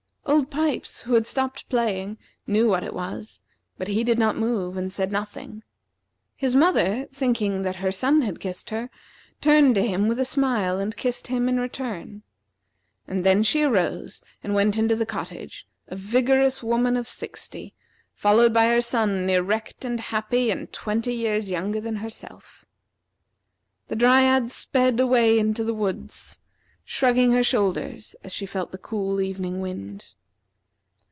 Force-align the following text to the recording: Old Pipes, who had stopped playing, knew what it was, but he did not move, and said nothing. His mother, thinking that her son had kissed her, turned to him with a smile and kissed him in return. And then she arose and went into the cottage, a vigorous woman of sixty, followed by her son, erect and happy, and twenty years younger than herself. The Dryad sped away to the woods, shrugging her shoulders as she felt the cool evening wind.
Old 0.23 0.49
Pipes, 0.49 1.01
who 1.01 1.13
had 1.15 1.27
stopped 1.27 1.67
playing, 1.67 2.17
knew 2.47 2.65
what 2.67 2.83
it 2.83 2.93
was, 2.93 3.41
but 3.77 3.89
he 3.89 4.01
did 4.01 4.17
not 4.17 4.37
move, 4.37 4.77
and 4.77 4.91
said 4.91 5.11
nothing. 5.11 5.61
His 6.37 6.55
mother, 6.55 7.07
thinking 7.11 7.63
that 7.63 7.77
her 7.77 7.91
son 7.91 8.21
had 8.21 8.39
kissed 8.39 8.69
her, 8.69 8.89
turned 9.41 9.75
to 9.75 9.85
him 9.85 10.07
with 10.07 10.19
a 10.19 10.23
smile 10.25 10.79
and 10.79 10.95
kissed 10.95 11.27
him 11.27 11.49
in 11.49 11.59
return. 11.59 12.23
And 13.07 13.25
then 13.25 13.43
she 13.43 13.63
arose 13.63 14.21
and 14.41 14.55
went 14.55 14.77
into 14.77 14.95
the 14.95 15.05
cottage, 15.05 15.67
a 15.89 15.97
vigorous 15.97 16.63
woman 16.63 16.95
of 16.95 17.09
sixty, 17.09 17.73
followed 18.13 18.53
by 18.53 18.67
her 18.67 18.81
son, 18.81 19.29
erect 19.29 19.83
and 19.83 19.99
happy, 19.99 20.49
and 20.49 20.71
twenty 20.71 21.13
years 21.13 21.51
younger 21.51 21.81
than 21.81 21.97
herself. 21.97 22.63
The 23.89 23.97
Dryad 23.97 24.49
sped 24.49 24.99
away 25.01 25.41
to 25.51 25.63
the 25.63 25.73
woods, 25.73 26.39
shrugging 26.85 27.31
her 27.31 27.43
shoulders 27.43 28.15
as 28.23 28.31
she 28.31 28.45
felt 28.45 28.71
the 28.71 28.77
cool 28.77 29.19
evening 29.21 29.59
wind. 29.59 30.15